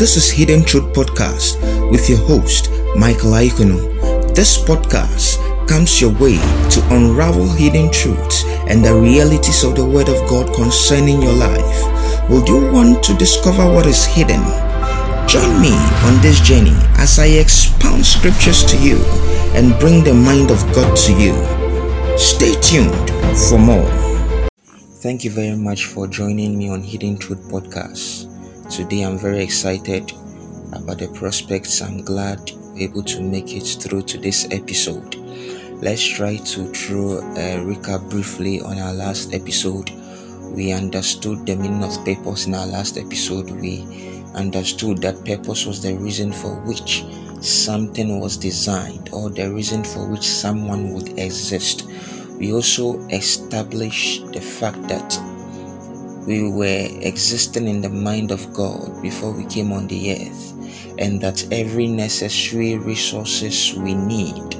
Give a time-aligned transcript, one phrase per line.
[0.00, 4.34] This is Hidden Truth Podcast with your host, Michael Aikono.
[4.34, 5.36] This podcast
[5.68, 6.40] comes your way
[6.72, 12.30] to unravel hidden truths and the realities of the Word of God concerning your life.
[12.30, 14.40] Would you want to discover what is hidden?
[15.28, 15.76] Join me
[16.08, 18.96] on this journey as I expound scriptures to you
[19.52, 21.36] and bring the mind of God to you.
[22.16, 23.84] Stay tuned for more.
[25.04, 28.30] Thank you very much for joining me on Hidden Truth Podcast.
[28.70, 30.12] Today I'm very excited
[30.72, 31.82] about the prospects.
[31.82, 35.16] I'm glad able to make it through to this episode.
[35.82, 39.90] Let's try to throw a recap briefly on our last episode.
[40.54, 43.50] We understood the meaning of purpose in our last episode.
[43.50, 47.04] We understood that purpose was the reason for which
[47.40, 51.90] something was designed or the reason for which someone would exist.
[52.38, 55.20] We also established the fact that
[56.26, 61.20] we were existing in the mind of God before we came on the earth, and
[61.20, 64.56] that every necessary resources we need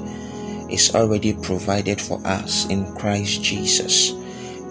[0.69, 4.13] is already provided for us in Christ Jesus.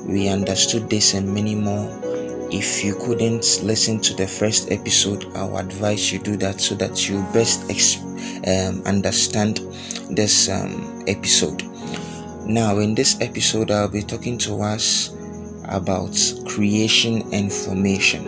[0.06, 1.88] We understood this and many more.
[2.50, 6.74] If you couldn't listen to the first episode, I would advise you do that so
[6.76, 7.62] that you best
[8.48, 9.58] um, understand
[10.10, 11.62] this um, episode.
[12.46, 15.14] Now, in this episode, I'll be talking to us
[15.70, 18.24] about creation and formation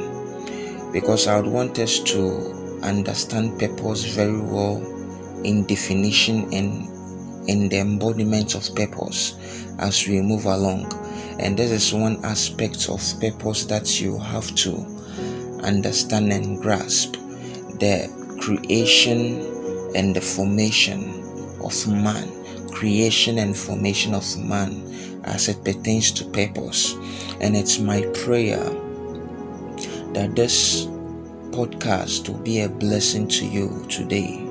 [0.92, 4.76] because I would want us to understand purpose very well
[5.44, 6.88] in definition and
[7.48, 10.92] in the embodiment of purpose as we move along.
[11.40, 14.76] And this is one aspect of purpose that you have to
[15.62, 17.14] understand and grasp
[17.80, 18.08] the
[18.40, 19.40] creation
[19.96, 21.24] and the formation
[21.62, 22.30] of man.
[22.68, 24.92] Creation and formation of man
[25.24, 26.94] as it pertains to purpose.
[27.42, 28.62] And it's my prayer
[30.14, 30.86] that this
[31.50, 34.46] podcast will be a blessing to you today.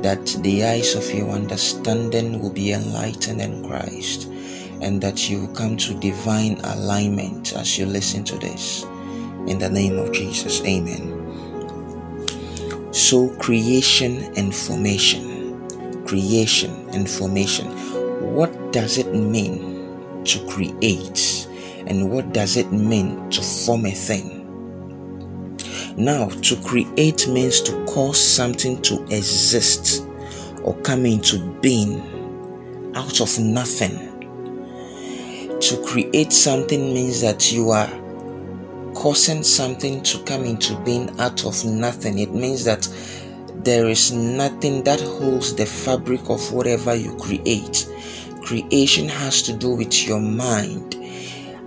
[0.00, 4.28] That the eyes of your understanding will be enlightened in Christ,
[4.80, 8.84] and that you will come to divine alignment as you listen to this.
[9.46, 11.12] In the name of Jesus, amen.
[12.92, 16.04] So, creation and formation.
[16.06, 17.66] Creation and formation.
[18.34, 21.45] What does it mean to create?
[21.86, 24.36] And what does it mean to form a thing?
[25.96, 30.06] Now, to create means to cause something to exist
[30.62, 32.02] or come into being
[32.94, 34.12] out of nothing.
[35.60, 37.88] To create something means that you are
[38.94, 42.18] causing something to come into being out of nothing.
[42.18, 42.86] It means that
[43.64, 47.88] there is nothing that holds the fabric of whatever you create.
[48.42, 50.94] Creation has to do with your mind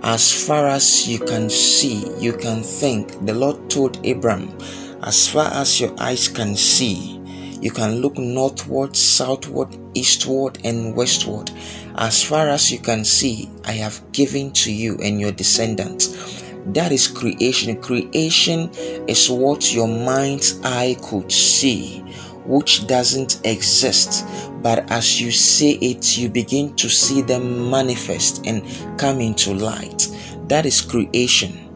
[0.02, 3.26] as far as you can see, you can think.
[3.26, 4.56] The Lord told Abram,
[5.02, 7.20] as far as your eyes can see,
[7.60, 11.50] you can look northward, southward, eastward, and westward.
[11.96, 16.42] As far as you can see, I have given to you and your descendants.
[16.66, 17.80] That is creation.
[17.80, 18.70] Creation
[19.06, 22.02] is what your mind's eye could see,
[22.44, 24.24] which doesn't exist
[24.62, 28.62] but as you say it, you begin to see them manifest and
[28.98, 30.08] come into light.
[30.48, 31.66] That is creation.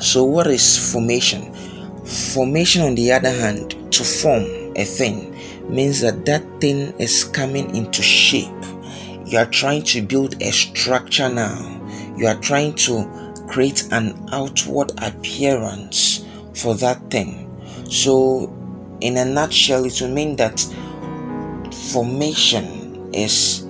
[0.00, 1.54] So, what is formation?
[2.04, 4.42] Formation, on the other hand, to form
[4.74, 5.36] a thing
[5.68, 8.48] means that that thing is coming into shape.
[9.24, 11.80] You are trying to build a structure now,
[12.16, 13.08] you are trying to
[13.46, 17.48] create an outward appearance for that thing.
[17.88, 18.52] So,
[19.02, 20.60] in a nutshell, it will mean that
[21.90, 23.66] formation is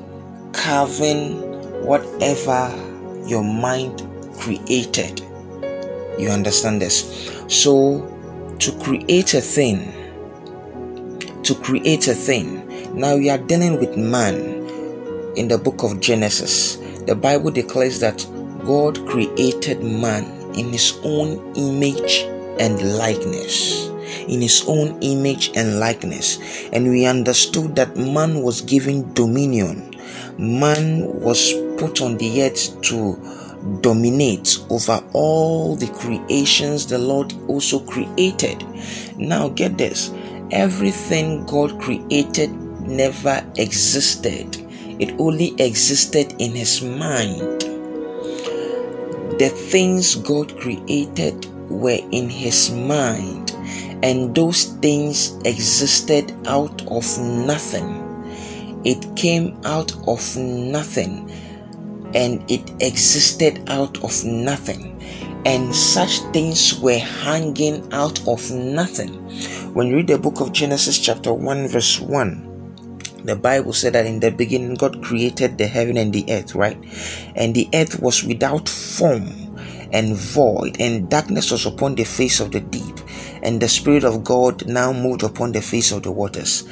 [0.52, 1.40] carving
[1.84, 2.70] whatever
[3.26, 4.06] your mind
[4.38, 5.22] created.
[6.18, 7.32] You understand this?
[7.48, 8.06] So,
[8.58, 9.90] to create a thing,
[11.42, 14.36] to create a thing, now we are dealing with man
[15.34, 16.76] in the book of Genesis.
[17.06, 18.26] The Bible declares that
[18.66, 20.24] God created man
[20.54, 22.20] in his own image
[22.60, 23.91] and likeness
[24.28, 26.38] in his own image and likeness.
[26.72, 29.94] And we understood that man was given dominion.
[30.38, 33.16] Man was put on the earth to
[33.80, 38.64] dominate over all the creations the Lord also created.
[39.16, 40.12] Now, get this
[40.50, 42.52] everything God created
[42.86, 44.56] never existed,
[45.00, 47.40] it only existed in His mind.
[49.38, 53.51] The things God created were in His mind
[54.02, 58.00] and those things existed out of nothing.
[58.84, 61.30] It came out of nothing
[62.14, 64.92] and it existed out of nothing.
[65.44, 69.12] and such things were hanging out of nothing.
[69.74, 72.48] When you read the book of Genesis, chapter 1, verse 1,
[73.24, 76.78] the Bible said that in the beginning God created the heaven and the earth, right?
[77.34, 79.30] And the earth was without form
[79.92, 82.98] and void, and darkness was upon the face of the deep,
[83.42, 86.66] and the Spirit of God now moved upon the face of the waters.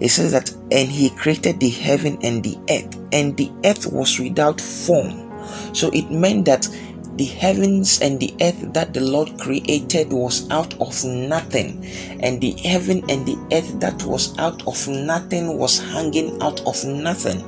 [0.00, 4.18] It says that, and He created the heaven and the earth, and the earth was
[4.18, 5.30] without form.
[5.74, 6.68] So it meant that
[7.16, 11.84] the heavens and the earth that the Lord created was out of nothing,
[12.20, 16.84] and the heaven and the earth that was out of nothing was hanging out of
[16.84, 17.42] nothing.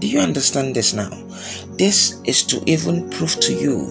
[0.00, 1.10] Do you understand this now?
[1.78, 3.86] This is to even prove to you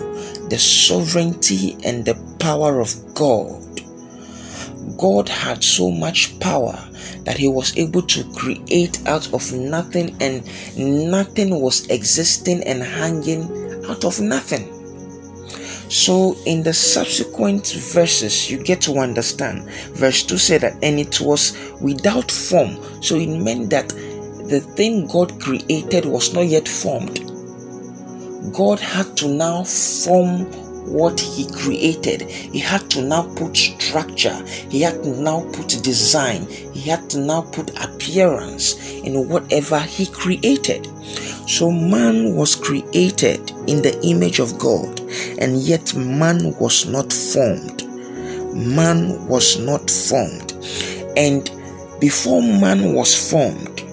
[0.49, 3.61] the sovereignty and the power of God.
[4.97, 6.77] God had so much power
[7.23, 10.43] that he was able to create out of nothing, and
[10.75, 13.43] nothing was existing and hanging
[13.87, 14.67] out of nothing.
[15.89, 19.69] So, in the subsequent verses, you get to understand.
[19.93, 22.77] Verse 2 said that, and it was without form.
[23.03, 27.19] So, it meant that the thing God created was not yet formed.
[28.53, 32.21] God had to now form what he created.
[32.23, 37.19] He had to now put structure, he had to now put design, he had to
[37.19, 40.87] now put appearance in whatever he created.
[41.47, 44.99] So man was created in the image of God,
[45.39, 47.85] and yet man was not formed.
[48.53, 50.53] Man was not formed.
[51.17, 51.49] And
[51.99, 53.83] before man was formed,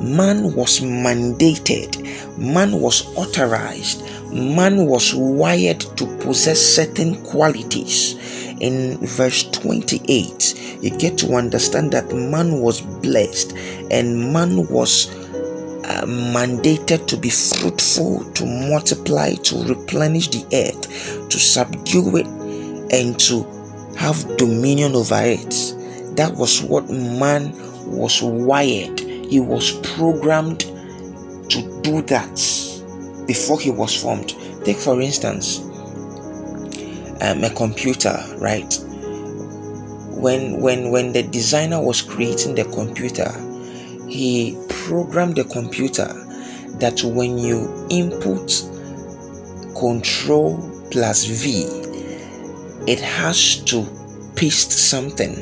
[0.00, 1.96] man was mandated,
[2.38, 8.14] man was authorized, man was wired to possess certain qualities.
[8.60, 13.56] In verse 28, you get to understand that man was blessed
[13.90, 15.08] and man was
[15.84, 22.26] uh, mandated to be fruitful, to multiply, to replenish the earth, to subdue it,
[22.92, 23.44] and to
[23.96, 25.54] have dominion over it.
[26.16, 27.52] That was what man
[27.86, 29.00] was wired.
[29.00, 32.67] He was programmed to do that
[33.28, 34.34] before he was formed.
[34.64, 35.60] Take, for instance,
[37.20, 38.76] um, a computer, right?
[40.16, 43.30] When, when, when the designer was creating the computer,
[44.08, 46.08] he programmed the computer
[46.78, 48.48] that when you input
[49.78, 50.58] control
[50.90, 51.66] plus V,
[52.90, 53.86] it has to
[54.34, 55.34] paste something.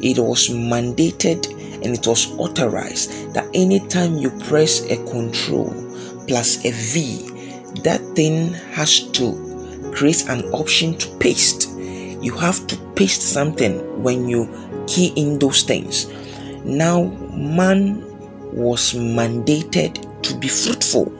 [0.00, 1.52] It was mandated
[1.84, 5.87] and it was authorized that anytime you press a control
[6.28, 7.28] plus a V,
[7.82, 11.70] that thing has to create an option to paste.
[12.20, 14.48] You have to paste something when you
[14.86, 16.06] key in those things.
[16.64, 18.04] Now, man
[18.52, 21.12] was mandated to be fruitful.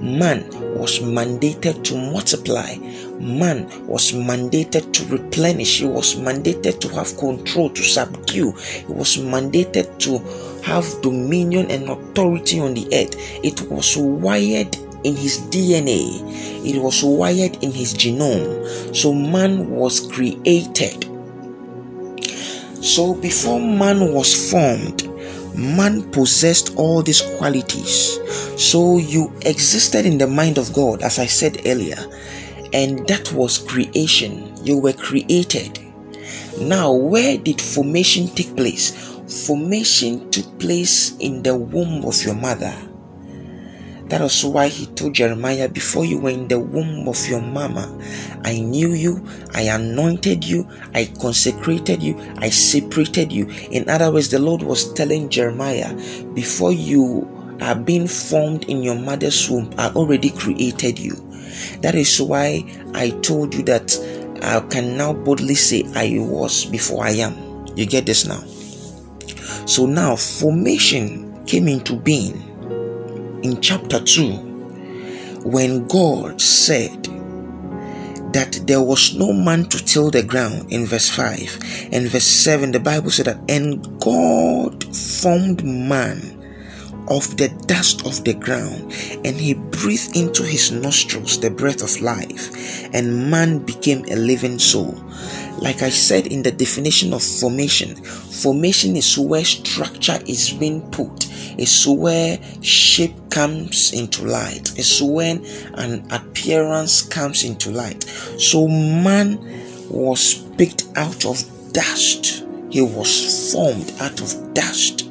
[0.00, 2.74] Man was mandated to multiply.
[3.20, 5.78] Man was mandated to replenish.
[5.78, 8.52] He was mandated to have control, to subdue.
[8.52, 10.18] He was mandated to
[10.62, 13.14] have dominion and authority on the earth.
[13.44, 16.20] It was wired in his DNA,
[16.64, 18.94] it was wired in his genome.
[18.94, 21.08] So man was created.
[22.82, 25.08] So before man was formed,
[25.56, 28.18] man possessed all these qualities.
[28.56, 31.98] So you existed in the mind of God, as I said earlier,
[32.72, 34.52] and that was creation.
[34.64, 35.78] You were created.
[36.60, 39.11] Now, where did formation take place?
[39.32, 42.72] Formation took place in the womb of your mother.
[44.08, 47.88] That was why he told Jeremiah, Before you were in the womb of your mama,
[48.44, 53.48] I knew you, I anointed you, I consecrated you, I separated you.
[53.70, 55.94] In other words, the Lord was telling Jeremiah,
[56.34, 57.26] Before you
[57.62, 61.14] are being formed in your mother's womb, I already created you.
[61.80, 63.96] That is why I told you that
[64.42, 67.34] I can now boldly say, I was before I am.
[67.76, 68.44] You get this now?
[69.66, 72.36] So now formation came into being
[73.42, 77.08] in chapter 2 when God said
[78.32, 82.72] that there was no man to till the ground in verse 5 and verse 7
[82.72, 86.41] the bible said that and god formed man
[87.08, 88.80] of the dust of the ground
[89.24, 94.58] and he breathed into his nostrils the breath of life and man became a living
[94.58, 94.94] soul
[95.58, 101.22] like i said in the definition of formation formation is where structure is being put
[101.58, 104.72] is where shape comes into light.
[104.78, 105.44] It's when
[105.74, 108.04] an appearance comes into light.
[108.04, 109.38] So man
[109.90, 111.42] was picked out of
[111.72, 112.44] dust.
[112.70, 115.10] He was formed out of dust.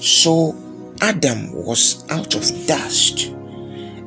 [0.00, 0.52] So
[1.00, 3.32] Adam was out of dust.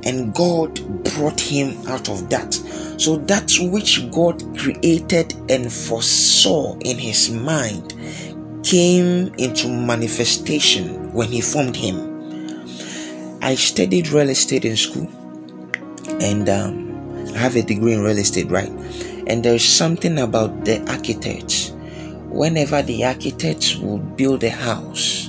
[0.06, 0.82] and God
[1.16, 2.54] brought him out of that.
[2.98, 7.94] So that which God created and foresaw in his mind
[8.64, 12.12] came into manifestation when he formed him.
[13.42, 15.10] I studied real estate in school
[16.22, 18.72] and um, I have a degree in real estate, right?
[19.28, 21.72] And there's something about the architects.
[22.30, 25.23] Whenever the architects would build a house,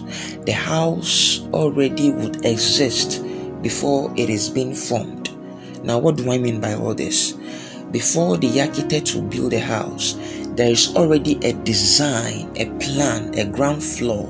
[0.46, 3.24] the house already would exist
[3.62, 5.30] before it is being formed.
[5.82, 7.32] Now, what do I mean by all this?
[7.90, 10.18] Before the architect will build a house,
[10.56, 14.28] there is already a design, a plan, a ground floor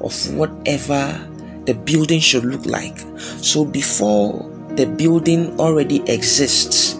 [0.00, 1.28] of whatever
[1.64, 2.98] the building should look like.
[3.18, 6.98] So, before the building already exists,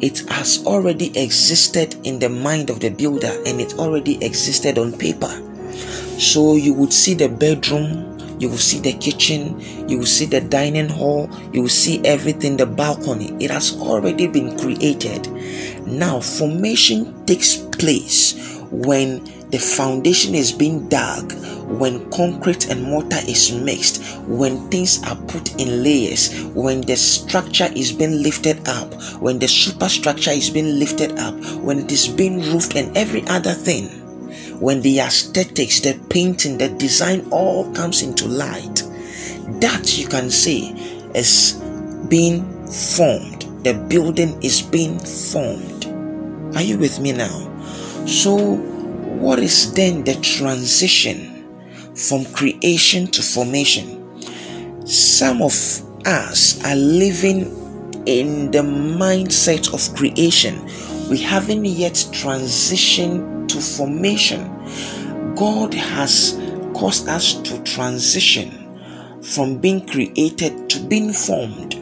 [0.00, 4.96] it has already existed in the mind of the builder and it already existed on
[4.96, 5.49] paper.
[6.20, 9.58] So you would see the bedroom, you will see the kitchen,
[9.88, 13.34] you will see the dining hall, you will see everything, the balcony.
[13.42, 15.26] It has already been created.
[15.86, 21.32] Now, formation takes place when the foundation is being dug,
[21.66, 27.70] when concrete and mortar is mixed, when things are put in layers, when the structure
[27.74, 32.40] is being lifted up, when the superstructure is being lifted up, when it is being
[32.40, 33.99] roofed and every other thing,
[34.60, 38.82] when the aesthetics, the painting, the design all comes into light,
[39.60, 40.70] that you can see
[41.14, 41.54] is
[42.08, 43.42] being formed.
[43.64, 45.86] The building is being formed.
[46.54, 47.46] Are you with me now?
[48.06, 51.48] So, what is then the transition
[51.94, 53.96] from creation to formation?
[54.86, 55.52] Some of
[56.06, 57.56] us are living
[58.06, 60.62] in the mindset of creation.
[61.08, 64.44] We haven't yet transitioned to formation.
[65.34, 66.38] God has
[66.74, 68.60] caused us to transition
[69.22, 71.74] from being created to being formed.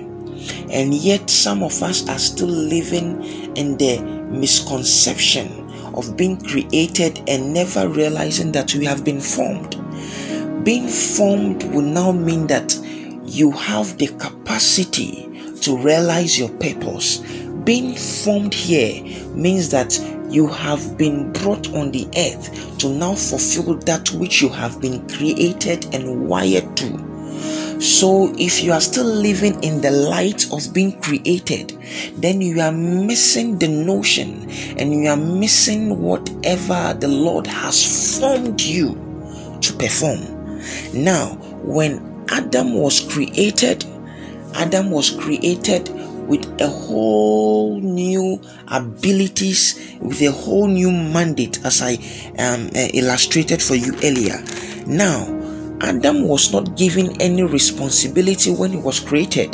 [0.70, 3.22] And yet, some of us are still living
[3.56, 9.76] in the misconception of being created and never realizing that we have been formed.
[10.64, 12.78] Being formed will now mean that
[13.24, 15.28] you have the capacity
[15.62, 17.20] to realize your purpose.
[17.68, 23.74] Being formed here means that you have been brought on the earth to now fulfill
[23.80, 27.78] that which you have been created and wired to.
[27.78, 31.76] So, if you are still living in the light of being created,
[32.16, 38.62] then you are missing the notion and you are missing whatever the Lord has formed
[38.62, 38.94] you
[39.60, 40.22] to perform.
[40.94, 43.84] Now, when Adam was created,
[44.54, 45.90] Adam was created
[46.28, 51.94] with a whole new abilities, with a whole new mandate, as I
[52.38, 54.44] um, uh, illustrated for you earlier.
[54.86, 55.34] Now,
[55.80, 59.52] Adam was not given any responsibility when he was created.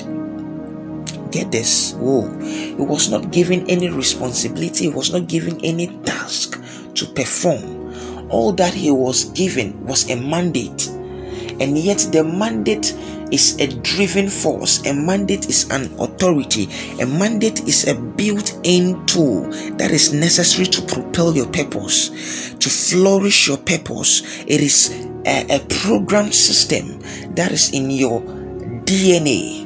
[1.31, 1.93] Get this.
[1.95, 2.29] Whoa.
[2.41, 6.61] He was not given any responsibility, he was not given any task
[6.95, 7.85] to perform.
[8.31, 10.91] All that he was given was a mandate.
[11.61, 12.95] And yet, the mandate
[13.31, 14.85] is a driven force.
[14.87, 16.69] A mandate is an authority.
[17.01, 19.43] A mandate is a built in tool
[19.77, 24.45] that is necessary to propel your purpose, to flourish your purpose.
[24.47, 24.91] It is
[25.27, 27.01] a, a programmed system
[27.35, 28.21] that is in your
[28.85, 29.65] DNA.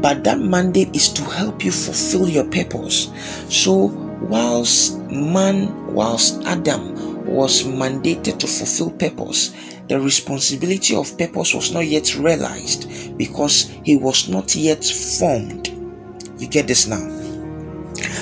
[0.00, 3.08] But that mandate is to help you fulfill your purpose.
[3.48, 3.86] So,
[4.28, 9.54] whilst man, whilst Adam was mandated to fulfill purpose,
[9.88, 15.68] the responsibility of purpose was not yet realized because he was not yet formed.
[16.38, 17.10] You get this now?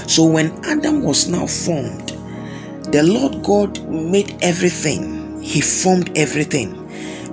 [0.07, 2.09] So, when Adam was now formed,
[2.93, 6.79] the Lord God made everything he formed everything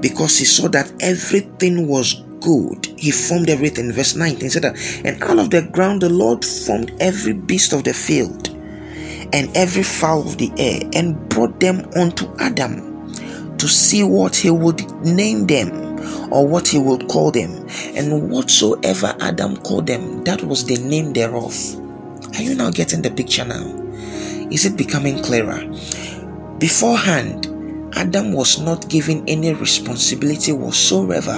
[0.02, 2.88] because he saw that everything was good.
[2.98, 3.92] He formed everything.
[3.92, 7.84] Verse 19 said that, and out of the ground the Lord formed every beast of
[7.84, 8.50] the field
[9.32, 12.89] and every fowl of the air and brought them unto Adam
[13.60, 15.90] to see what he would name them
[16.32, 17.68] or what he would call them.
[17.96, 21.56] And whatsoever Adam called them, that was the name thereof.
[22.36, 23.66] Are you now getting the picture now?
[24.52, 25.64] Is it becoming clearer?
[26.58, 27.48] Beforehand,
[27.96, 31.38] Adam was not given any responsibility whatsoever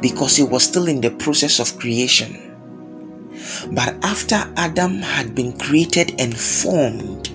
[0.00, 2.46] because he was still in the process of creation.
[3.72, 7.29] But after Adam had been created and formed,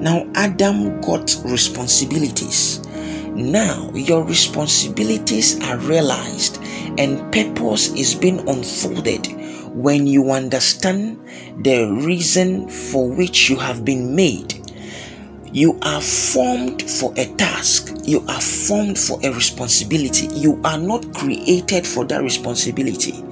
[0.00, 2.80] now Adam got responsibilities.
[3.34, 6.58] Now your responsibilities are realized
[6.98, 9.26] and purpose is being unfolded
[9.74, 11.20] when you understand
[11.62, 14.57] the reason for which you have been made
[15.52, 17.94] You are formed for a task.
[18.04, 20.26] You are formed for a responsibility.
[20.28, 23.24] You are not created for that responsibility.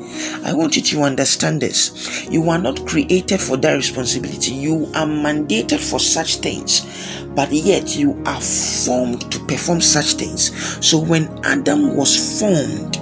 [0.45, 2.27] I want you to understand this.
[2.31, 4.53] You are not created for that responsibility.
[4.53, 6.87] You are mandated for such things,
[7.35, 10.53] but yet you are formed to perform such things.
[10.87, 12.97] So when Adam was formed,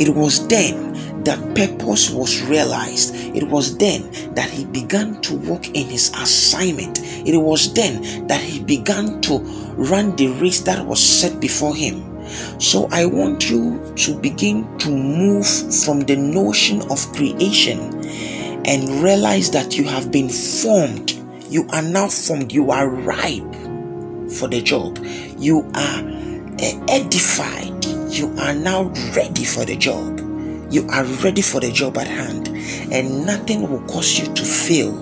[0.00, 0.87] it was then
[1.28, 3.14] that purpose was realized.
[3.14, 7.00] It was then that he began to walk in his assignment.
[7.02, 9.38] It was then that he began to
[9.76, 12.02] run the race that was set before him.
[12.58, 15.46] So I want you to begin to move
[15.84, 17.78] from the notion of creation
[18.64, 21.12] and realize that you have been formed.
[21.50, 22.52] You are now formed.
[22.52, 23.54] You are ripe
[24.32, 24.98] for the job.
[25.36, 26.02] You are
[26.88, 27.84] edified.
[28.10, 30.27] You are now ready for the job.
[30.70, 32.48] You are ready for the job at hand,
[32.92, 34.92] and nothing will cause you to fail.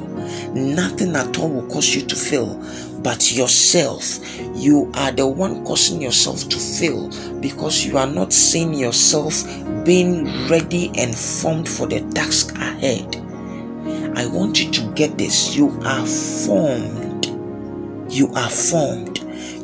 [0.55, 2.63] Nothing at all will cause you to fail
[3.03, 4.19] but yourself.
[4.55, 9.45] You are the one causing yourself to fail because you are not seeing yourself
[9.85, 13.17] being ready and formed for the task ahead.
[14.17, 15.57] I want you to get this.
[15.57, 17.27] You are formed.
[18.09, 19.16] You are formed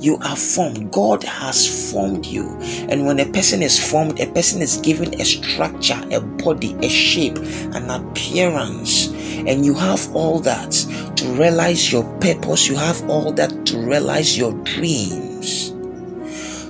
[0.03, 0.91] you are formed.
[0.91, 2.57] God has formed you.
[2.89, 6.89] And when a person is formed, a person is given a structure, a body, a
[6.89, 9.09] shape, an appearance.
[9.47, 10.73] And you have all that
[11.17, 12.69] to realize your purpose.
[12.69, 15.69] You have all that to realize your dreams.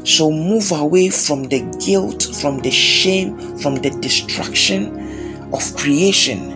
[0.04, 6.52] So move away from the guilt, from the shame, from the destruction of creation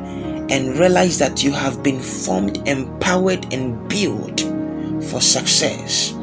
[0.49, 4.41] and realize that you have been formed, empowered, and built
[5.11, 6.16] for success.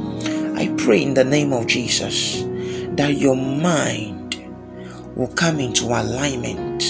[0.56, 2.44] I pray in the name of Jesus
[2.96, 4.36] that your mind
[5.16, 6.82] will come into alignment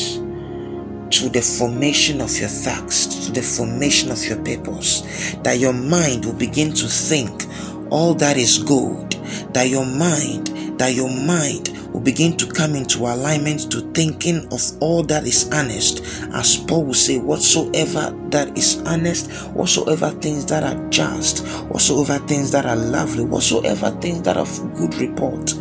[1.13, 6.25] to the formation of your thoughts, to the formation of your purpose, that your mind
[6.25, 7.45] will begin to think
[7.91, 9.11] all that is good,
[9.53, 10.47] that your mind,
[10.79, 15.49] that your mind will begin to come into alignment to thinking of all that is
[15.53, 16.03] honest.
[16.33, 22.51] As Paul will say, whatsoever that is honest, whatsoever things that are just, whatsoever things
[22.51, 25.51] that are lovely, whatsoever things that are of good report.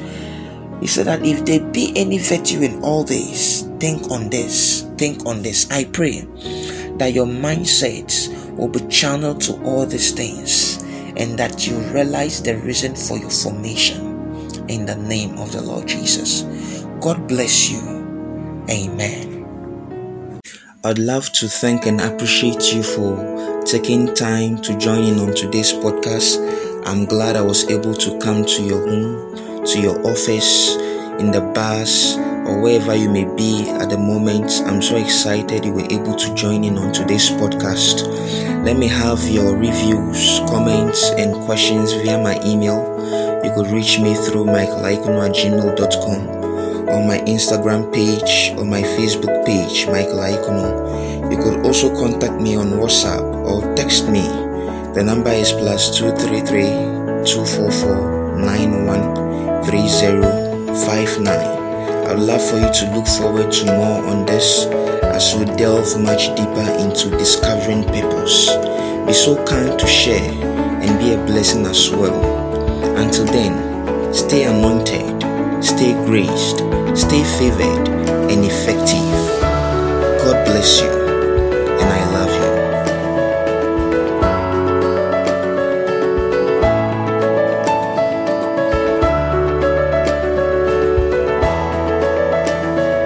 [0.81, 5.25] He said that if there be any virtue in all this, think on this, think
[5.27, 5.71] on this.
[5.71, 6.23] I pray
[6.97, 10.83] that your mindsets will be channeled to all these things
[11.17, 14.12] and that you realize the reason for your formation
[14.69, 16.43] in the name of the Lord Jesus.
[17.01, 17.81] God bless you.
[18.71, 20.41] Amen.
[20.85, 25.73] I'd love to thank and appreciate you for taking time to join in on today's
[25.73, 26.39] podcast.
[26.87, 30.75] I'm glad I was able to come to your home, to your office,
[31.21, 34.51] in the bus, or wherever you may be at the moment.
[34.67, 38.03] I'm so excited you were able to join in on today's podcast.
[38.65, 42.93] Let me have your reviews, comments, and questions via my email
[43.45, 49.45] you could reach me through michaelaikuno at gmail.com or my Instagram page or my Facebook
[49.47, 51.31] page, michaelaikuno.
[51.31, 54.23] You could also contact me on WhatsApp or text me.
[54.95, 56.63] The number is plus 233
[57.25, 58.13] 244
[62.13, 64.67] I'd love for you to look forward to more on this
[65.17, 68.55] as we delve much deeper into discovering purpose.
[69.07, 72.42] Be so kind to share and be a blessing as well.
[72.97, 75.23] Until then, stay anointed,
[75.65, 76.59] stay graced,
[76.95, 77.89] stay favored,
[78.31, 79.41] and effective.
[80.23, 81.02] God bless you.